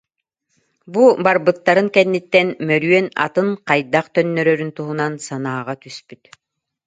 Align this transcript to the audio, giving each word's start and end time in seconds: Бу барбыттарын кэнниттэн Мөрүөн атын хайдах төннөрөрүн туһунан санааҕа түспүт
Бу 0.93 1.03
барбыттарын 1.25 1.87
кэнниттэн 1.95 2.47
Мөрүөн 2.67 3.07
атын 3.25 3.49
хайдах 3.67 4.05
төннөрөрүн 4.15 4.71
туһунан 4.77 5.13
санааҕа 5.27 5.75
түспүт 5.83 6.21